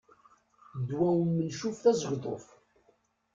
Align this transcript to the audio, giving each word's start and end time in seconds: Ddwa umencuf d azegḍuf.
Ddwa 0.79 1.07
umencuf 1.23 1.77
d 1.83 1.85
azegḍuf. 1.91 2.45